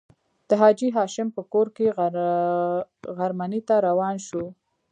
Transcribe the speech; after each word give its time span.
د 0.47 0.49
حاجي 0.61 0.89
هاشم 0.97 1.27
په 1.35 1.41
کور 1.53 1.67
کې 1.75 1.85
غرمنۍ 3.17 3.61
ته 3.67 3.75
روان 3.87 4.15
شوو. 4.27 4.47